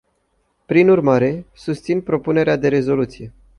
[0.65, 3.33] Prin urmare, susțin propunerea de rezoluție.